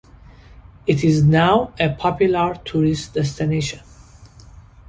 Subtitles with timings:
[0.87, 3.81] It is now a popular tourist destination.